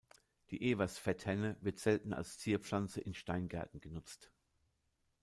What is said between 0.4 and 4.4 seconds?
Die Ewers-Fetthenne wird selten als Zierpflanze in Steingärten genutzt.